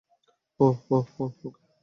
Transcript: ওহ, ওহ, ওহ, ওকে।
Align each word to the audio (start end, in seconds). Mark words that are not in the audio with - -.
ওহ, 0.59 0.77
ওহ, 0.91 1.07
ওহ, 1.19 1.33
ওকে। 1.45 1.61